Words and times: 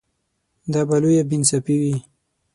دا 0.73 0.81
به 0.87 0.95
لویه 1.03 1.23
بې 1.29 1.35
انصافي 1.39 1.75
وي. 1.81 1.95